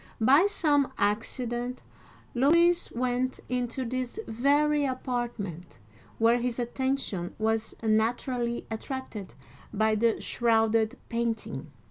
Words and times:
By 0.19 0.47
some 0.47 0.91
accident 0.97 1.83
Louis 2.33 2.89
went 2.91 3.39
into 3.49 3.85
this 3.85 4.17
very 4.27 4.83
apartment, 4.83 5.77
where 6.17 6.39
his 6.39 6.57
attention 6.57 7.35
was 7.37 7.75
naturally 7.83 8.65
attracted 8.71 9.35
by 9.71 9.93
the 9.93 10.19
shrouded 10.19 10.97
painting. 11.09 11.71